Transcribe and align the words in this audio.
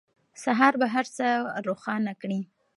سهار 0.43 0.73
به 0.81 0.87
هر 0.95 1.05
څه 1.17 1.27
روښانه 1.67 2.13
کړي. 2.21 2.39